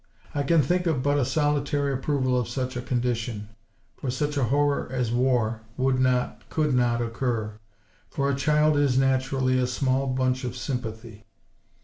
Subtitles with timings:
[0.33, 3.49] I can think of but a solitary approval of such a condition;
[3.97, 7.59] for such a horror as war would not, could not occur;
[8.09, 11.27] for a child is, naturally, a small bunch of sympathy.